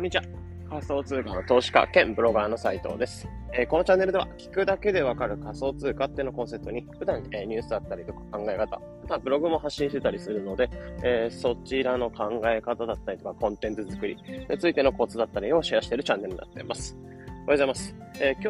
[0.00, 0.22] こんにちは。
[0.70, 3.28] 仮想通貨の投資家兼ブロガーの斉藤です。
[3.52, 10.70] えーこのチャンネルでは聞くだけでわかる仮想通貨っていうのコンセプトに普段、えーニュースだったりとか考え方、またブログも発信してたりするので、
[11.04, 16.96] えーそちらの考え方だったりとかコンテンツ作りについてのコツだったりをシェアしているチャンネルになっています。
[16.96, 17.94] おはようございます。
[18.20, 18.48] え今日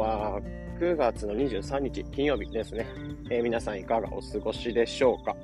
[0.00, 0.40] は
[0.80, 2.88] 9月の23日金曜日ですね。
[3.30, 5.36] え皆さんいかがお過ごしでしょうか？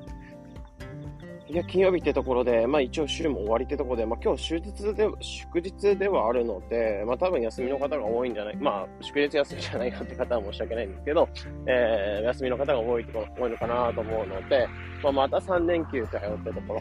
[1.54, 11.28] いや、金曜日ってところで、まあ一応週も終わりってところで、まあ今日終日で、祝日ではあるので、まあ多分休みの方が多いんじゃない、まあ祝日休みじゃないかって方は申し訳ないんですけど、
[11.68, 14.66] えー、休みの方が多いところ、多いのかなと思うので、
[15.04, 16.80] まあまた3連休かよってところ。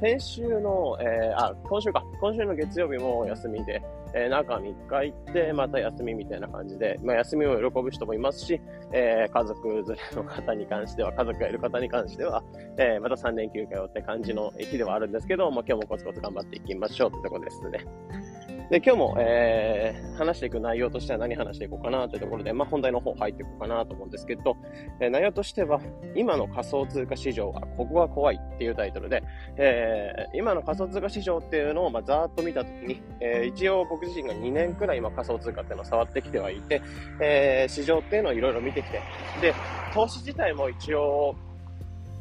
[0.00, 2.04] 先週の、えー、あ、今週か。
[2.20, 3.82] 今週の月曜日も休みで、
[4.14, 8.60] えー、中3日行って、また休みみたいな感じで、まあ休みを喜ぶ人もいますし、
[8.92, 12.44] えー、家族連れの方に関しては、家族がいる方に関しては、
[12.76, 17.86] えー、また3連休かよって感じの日ではあるんですけど、まあ、今日もコツコツ頑張っていきましょうってとこですね。
[18.68, 24.56] で、今日も、えー、話していく内容としては何話していこうかなというところで、まあ、本題の方入っていこうかなと思うんですけど、
[25.00, 25.80] えー内容としては、
[26.16, 29.22] 今の仮想通貨市場は、ここが怖いっていうタイトルで、
[29.58, 36.82] えー、今の仮想通貨市場っていうのを、まあ、ざーっと見たときに、えー、一応僕自身が2年くらい今仮想通貨っていうのを触ってきてはいて、
[37.20, 39.00] えー、市場っていうのをいろいろ見てきて、
[39.40, 39.54] で、
[39.94, 41.34] 投資自体も一応、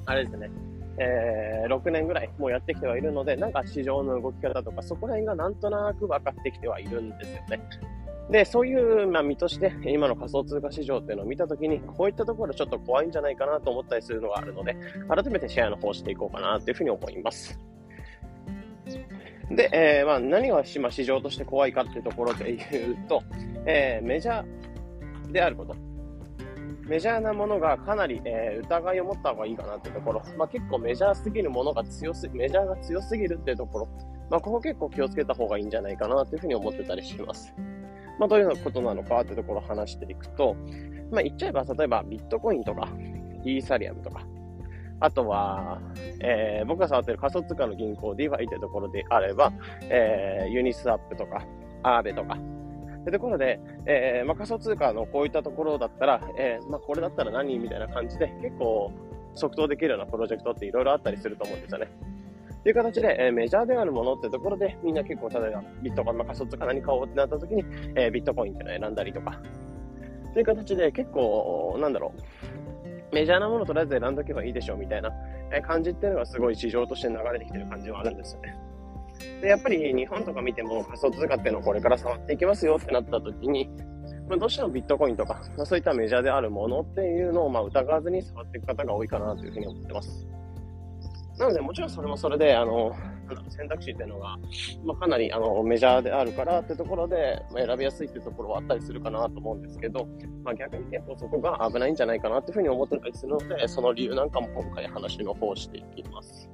[0.06, 0.50] あれですね、
[0.98, 7.60] えー、6年ぐらいもうやってきてはいるので、なんか市場の動き方とか、そこら辺がなんとなく分かってきてはいるんですよね。
[8.30, 14.76] で、そういう、まあ、身として、今の仮想通貨市場っていうのを見たときに、こういったところちょっと怖いんじゃないかなと思ったりするのがあるので、
[15.08, 17.60] 改めてシェアの方していこうかなというふうに思います。
[19.52, 23.22] で、えーまあ、何が今市場として怖いかっていうところで言うと、
[23.68, 25.76] えーメジャーであること。
[26.88, 30.24] メジャーなものがかなり、えー疑いを持った方がいいかなっていうところ。
[30.36, 33.88] まあ、結構メジャーすぎるものが強すぎ、メジャーが強すぎるっていうところ。
[34.32, 37.54] まあ、ここ結構気をつけた方がいいんじゃないかなというふうに思ってたりします。
[38.20, 40.56] まあ、どういうことなのかってところを話していくと、
[41.12, 42.88] まあ、言っちゃえば、例えばビットコインとか、
[43.44, 44.26] イーサリアムとか、
[45.00, 45.82] あとは、
[46.22, 49.52] えー僕が触ってる仮想通貨の銀行、DeFi ってところであれば、
[49.90, 51.46] えーユニスワップとか、
[51.84, 52.38] アーベとか、
[53.02, 58.92] ってところで、えーまあ、仮想通貨のこういったところだったら、えーまあ、これだったら何みたいな感じで、結構
[59.36, 61.88] 即答できるようなプロジェクトっていろいろあったりすると思うんですよね。
[62.66, 67.64] っていう形で、えメジャーであるものってところで、みんな結構、例えばビットコイン、まあ、仮想通貨何買おうってなった時に、
[67.96, 69.40] えビットコインっていうのを選んだりとか、
[70.34, 72.12] という形で結構、なんだろ
[73.12, 75.12] う、メジャーなものとりあえず選んどけばいいでしょうみたいな
[75.62, 78.58] 感じっていうのがすごい市場として流れてきてる感じはあるんですよね。
[79.44, 83.70] で、やっぱり日本とか見ても仮想通貨っていうのをこれから触っていきますよってなった時に、
[84.28, 90.28] ま、どうしてもビットコインとか、ま、そういったメジャーであるものっていうのをまあ疑わずに触っていく方が多いかなというふうに思ってます。
[91.38, 92.96] なので、もちろんそれもそれで、あの、
[93.50, 94.38] 選択肢っていうのが、
[94.86, 100.08] まあ、かなりあのメジャーであるからってところで、まあ、選びやすいっていうところはあったりするかなと思うんですけど、
[100.44, 106.50] まあ、逆に結構そこが危ないんじゃないかなっていうふうに思ってたりするので、その理由なんかも今回話の方していきます。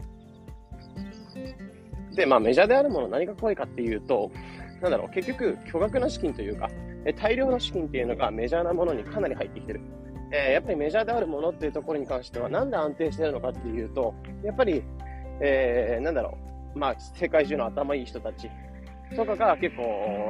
[2.16, 4.32] で、まあメジャーであるもの何が怖いかっていうと、
[4.82, 6.70] なんだろう、結局巨額な資金というか、
[7.16, 9.82] 大量な資金っていうのがメジャーなものにかなり入ってきてる。
[10.32, 14.84] えーやっぱりメジャーであるものっていうところに関しては、なんで安定してるのかっていうと、やっぱり、
[15.42, 16.38] えーなんだろ
[16.76, 18.50] う、まあ世界中の頭いい人たち
[19.16, 19.84] とかが結構、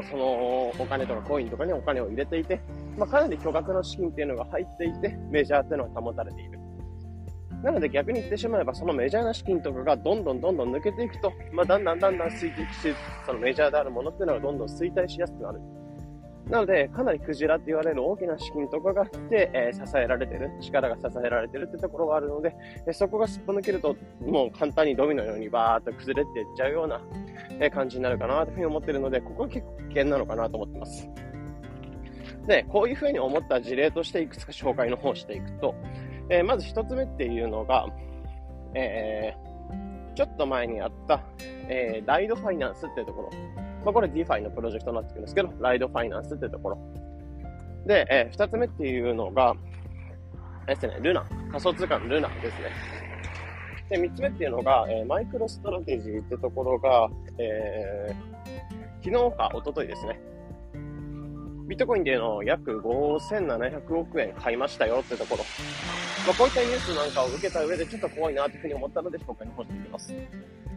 [0.10, 0.24] その
[0.80, 2.60] お金とかコインとかにお金を入れていて、
[2.98, 6.60] まあ、かなり巨額の資金っていうのが入っていて、メジャーっていうのが保たれている。
[7.64, 15.62] なので逆に言ってしまえば、そのメジャーな資金とかがどんどんどんどん抜けていくと、まあ、だんだんだんだん衰退して、そのメジャーであるものっていうのがどんどん衰退しやすくなる。
[16.52, 22.54] なので、かなりクジラって言われる大きな資金とかがあって、えー支えられてる、力が支えられてるってところがあるので、
[22.86, 27.02] えそこがすっぽ抜けると、もう簡単にドミノのようにバーっと崩れていっちゃうような、
[27.62, 31.10] え感じになるかなというふうに思ってるので、ここは結構危険なのかなと思ってます。
[32.48, 35.74] で、こういうふうに思った事例としていくつか紹介の方をしていくと、
[36.30, 37.88] えーまず一つ目っていうのが、
[38.74, 39.52] えー
[40.14, 41.22] ちょっと前にあった、
[41.70, 43.61] えーライドファイナンスっていうところ。
[43.84, 46.78] まあ、これ DeFi のプロジェクトになってくるんですけど、ライドファイナンスっていうところ。
[47.86, 49.56] で、えー二つ目っていうのが、
[50.68, 51.26] ですね、ルナ。
[51.50, 52.70] 仮想通貨のルナですね。
[53.90, 58.32] で、三つ目っていうのが、えーマイクロストラテジーってところが、えー
[59.04, 60.20] 昨日か一昨日ですね。
[61.68, 65.44] ビットコインでの約5700億円買いましたよってところ。
[66.28, 70.14] まあ、こういったニュースなんかを受けた上でちょっと怖いなというふうに思ったので紹介の方していきます。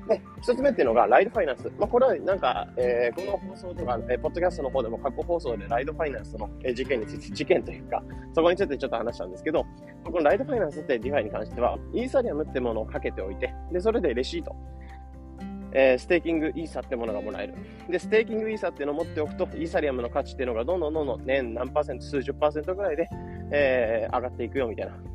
[0.09, 1.71] で、一つ目っていうのがライドファイナンス。
[1.79, 8.03] まあ、これはなんか、えーこの放送とか、えーポッドキャストの方でも過去放送でライドファイナンスの、えー事件について、事件というか、
[8.35, 9.65] そこについてちょっと話したんですけど、
[10.05, 14.55] このライドファイナンスって DeFi に関しては、イーサリアムってものをかけておいて、で、それでレシート。
[15.77, 17.55] えー、ステーキングイーサってものがもらえる。
[17.91, 23.09] で、ステーキングイーサっていうのを持っておくと、イーサリアムの価値っていうのがどんどんどんどん年何パーセント、数十パーセントぐらいで、
[23.51, 25.14] えー、上がっていくよみたいな。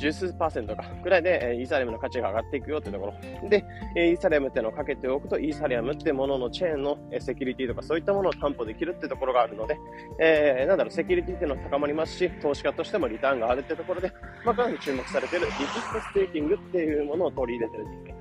[0.00, 3.48] 十数パーセントかぐらいで、えー、イーサリアムの価値が上がっていくよっていうところ。
[3.48, 3.64] で、
[3.94, 9.78] えー、イーサリアムってのをかけておくと、イーサリアムってもののチェーンの、えー、セキュリティとかそういったものを担保できるってところがあるので、
[10.18, 14.12] えー、なんだろう、セキュリティっていうのは高まりますし、投資家としてもリターンがあるってところで、
[14.44, 18.19] まあ、かなり注目されているリキッドステーキングっていうものを取り入れてる人間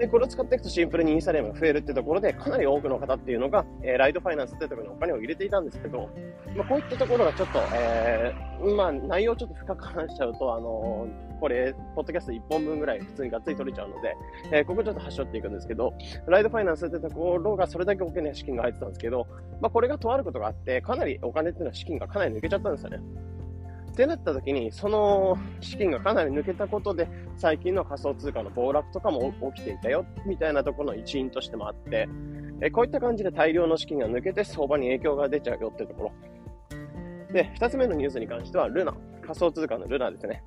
[0.00, 6.08] で、これを使っていくとシンプルにイーサリアムが増えるってところで、かなり多くの方っていうのが、えー、ライトファイナンスってところにお金を入れていたんですけど、
[6.56, 14.16] まあ、こういったところがちょっと、えー、まあ、内容ちょっと深く話しちゃうと、あのー、これ、ポッドキャスト1本分ぐらい普通にがっつり取れちゃうので、
[14.52, 15.92] えー、ここちょっと端折っていくんですけど、
[16.26, 19.26] ライトファイナンスってところがそれだけ大きな資金が入ってたんですけど、
[19.60, 23.00] まあ、これがとあることがあって、かなりお金っていうのは資金がかなり抜けちゃったんですよね。
[24.00, 27.06] ってなった時に、その資金がかなり抜けたことで、
[27.36, 32.08] 最近の仮想通貨の暴落とかも起きていたよ、みたいなところの一因としてもあって、
[32.62, 36.12] えこういった感じで大量の資金が抜けて相場に影響が出ちゃうよっていうところ。
[37.32, 38.94] で、二つ目のニュースに関しては、ルナ。
[39.22, 40.42] 仮想通貨のルナですね。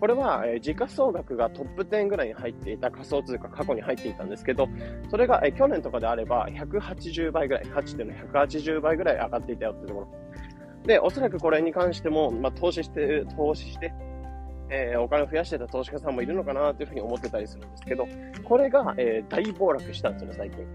[0.00, 4.66] これは、え、時価総額がトップ10ぐらいに入っていた仮想通貨、過去に入っていたんですけど、
[5.10, 10.08] それが、え、去年とかであれば180倍ぐらい、価値っていうの180倍ぐらい上がっていたよっていうところ。
[10.86, 13.92] で、おそらくこれに関しても、まあ、投資して、投資して、
[14.70, 18.06] えー、お金を増やしてた投資家さんもいるのかなというふうに思ってたりするんですけど、
[18.44, 20.66] これが、えー、大暴落したんですよね、最近。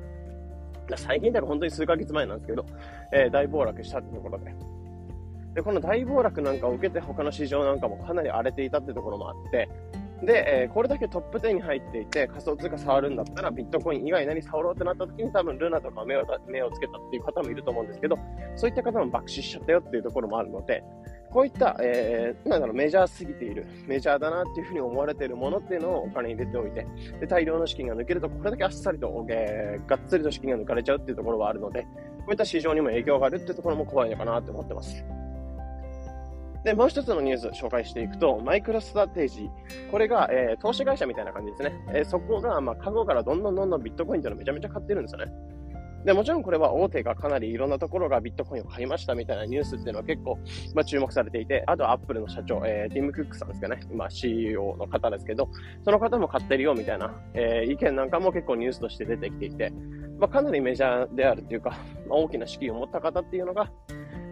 [0.97, 2.65] 最近だから本当に数ヶ月前なんですけど、
[3.11, 4.53] えー、大暴落したってところで。
[5.55, 9.69] で、この大暴落なんかを受けて他の市場なんかもかなり荒れていたってところもあって、
[10.23, 18.17] で、えー、これだけトップ10に入っていて仮想通貨触るんだったらビットコイン以外何触ろうってなった時に多分ルナとか目を目をつけたっていう方もいると思うんですけど、
[18.55, 20.83] そういった方も爆死しちゃったよっていうところもあるので、
[21.31, 26.87] こういった、えー、なんだろう、メジャーすぎている、メジャーだなっていうふうに思われているものっていうのをお金に入れておいて、
[27.19, 31.87] で、大量の資金が抜けると、これだけあっさりと、えー、がっつりと資金が抜かれちゃうっていうところはあるので、こ
[32.29, 35.03] ういった市場にも影響があるっていうところも怖いのかなって思ってます。
[36.65, 39.91] で、もう一つのニュース紹介していくと、マイクロストラテジー。
[39.91, 41.79] これが、えー、投資会社みたいな感じですね。
[41.93, 45.31] えー、そこが、まあ、過去からどんどんどんどんビットコインっていうのをめちゃめちゃ買ってるんですよね。
[46.05, 50.39] で、もちろんこれは大手がかなりいろんなところがビットコインを買いましたみたいなニュースっていうのは結構、
[50.73, 53.79] まあ、注目されていて、あとはアップルの社長、えー、ティム・クックさんですかね。
[53.91, 55.47] 今 CEO の方ですけど、
[55.83, 59.71] その方も買ってるよみたいな、えー、意見なんかも結構ニュースとして出てきていて、
[60.19, 61.77] まあ、かなりメジャーであるっていうか、
[62.09, 63.71] まあ、大きな資金を持った方っていうのが、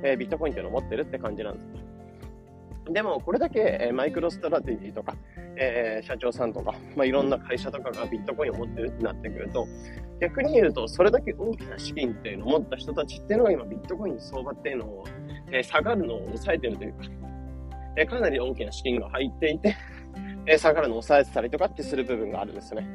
[0.04, 1.93] えー、ビットコインっていうのを持ってるって感じなんです。
[2.90, 5.16] でも、これだけ、えマイクロストラテジーとか、
[5.56, 9.68] えー、社長さんとか、まあ、いろんな会社とかがビットコインを持ってるってなってくると、
[10.20, 15.04] 逆に言うと、それだけ大きな資金っていうのを持った人たちっていうのが今、ビットコインの相場っていうのを、
[15.52, 17.00] えー、下がるのを抑えてるというか、
[17.98, 19.76] えー、かなり大きな資金が入っていて、
[20.46, 22.86] え下がるのを抑えてたりとかってする部分があるんですね。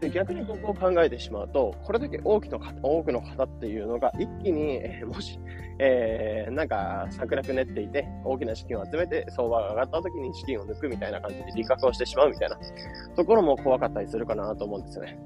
[0.00, 5.38] で逆にここを考えてしまうと、これだけ多くの方多くの方っていうのが一気に、え、もし、
[5.82, 12.58] えー、なんか策略練っていて、大きな資金を集めて相場が上がった時に資金を抜くみたいな感じで利確をしてしまうみたいな
[13.16, 15.18] ところも怖かったりするかなと思うんですよね。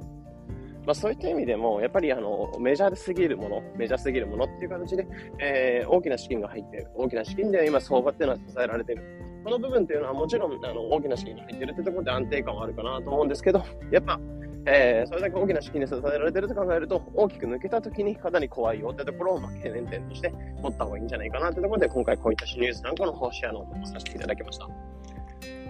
[0.86, 5.06] まあ、そういった意味でも、やっぱりあのメジャーすぎるもの、メジャーすぎるものっていう形で、
[5.40, 9.02] えー、大きな資金が入っている、大きな資金で今相場っていうのは支えられてる。
[9.44, 14.20] この部分っていうのはもちろんあの大きな資金が入ってるってところで安定感はあるかなと思うんですけど、やっぱ
[14.66, 24.68] えー、それだけ大きな資金で支えられてると考えると、大きく抜けた時にかなり怖いよってところを、まあ、懸念点として持った方がいいんじゃないかなってところで、今回こういったニュースなんかの方シェアのをさせていただきました。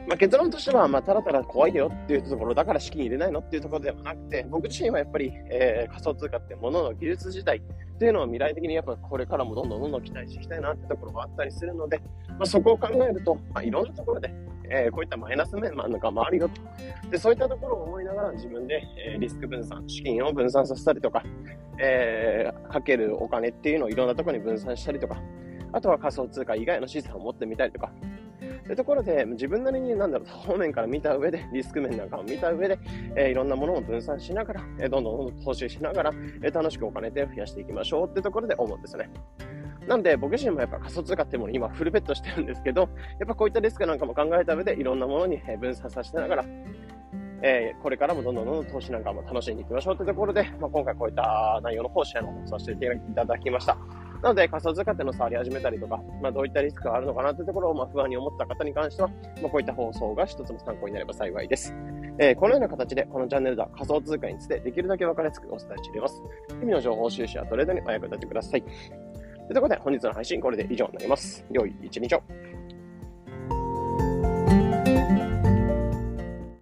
[0.07, 11.99] まあ、結論としては、まあ、ただただ怖いよっていうところだから資金入れないのっていうところではなくて、僕自身はやっぱり、えー、仮想通貨ってものの技術自体っていうのは未来的にやっぱこれからもどんどんどんどん期待していきたいなってところがあったりするので、
[12.29, 14.31] まあ、そこを考えると、まあ、いろんなところで、
[14.71, 17.11] えー、こういったマイナス面もあるのかもあるよと。
[17.11, 21.23] で、そういったところを思いながら自分で、えー、リスク分散、資金を分散させたりとか、
[21.79, 25.21] えー、かけるお金っていうのをいろんなところに分散したりとか、
[25.73, 27.91] あとは仮想通貨以外の資産を持ってみたりとか、
[28.65, 32.79] というところで、自分なりになんだろう、方面から見た上で、リスク面なんかを見た上で、
[33.15, 39.11] えー、いろんなものを分散しながら、えー、どんどんどんどん投資しながら、えー、楽しくお金で増やしていきましょうってところで思うんですね。
[39.87, 42.83] なんで、僕自身もやっぱ仮想通貨っていうもの今フルベットしてるんですけど、
[43.21, 46.45] やっぱこういったリスクなんかも考えた上で、いろんなものに分散させながら、
[47.43, 53.77] えー、これからもどんどんどんどん投資なんかも楽しんでいきましょうというところで、まあ、今回こういった内容の方シェアのさせていただきました。
[54.23, 59.09] なので仮想通貨っていうのを触り始めたりとか、まあ、どういったリスクがあるのかなというところをまあ不安に思った方に関しては、
[59.43, 61.75] まあ、こういった放送が一つの参考になれば幸いです。
[62.19, 66.23] えー、このような形でこのチャンネルでは仮想通貨についてできるだけ分かりやすくお伝えしています。
[66.49, 68.65] 日々の情報収集やトレードにお役立てください。
[69.47, 71.45] ということで本日の配信これで以上になります。
[71.51, 72.23] 良い一日を。